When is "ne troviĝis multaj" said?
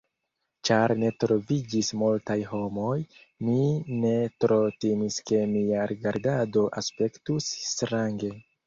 1.01-2.37